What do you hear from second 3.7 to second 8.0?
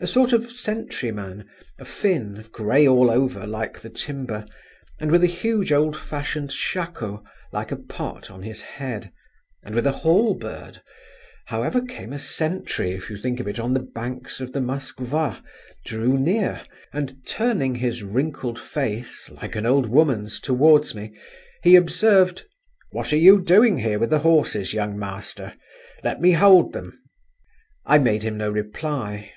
the timber, and with a huge old fashioned shako, like a